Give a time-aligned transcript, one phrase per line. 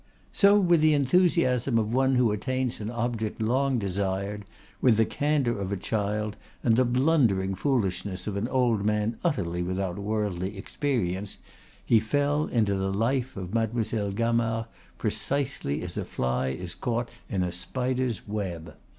[0.33, 4.45] So, with the enthusiasm of one who attains an object long desired,
[4.81, 9.61] with the candor of a child, and the blundering foolishness of an old man utterly
[9.61, 11.37] without worldly experience,
[11.85, 14.65] he fell into the life of Mademoiselle Gamard
[14.97, 18.73] precisely as a fly is caught in a spider's web.